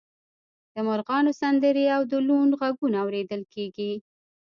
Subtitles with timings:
[0.73, 3.91] د مرغانو سندرې او د لوون غږونه اوریدل کیږي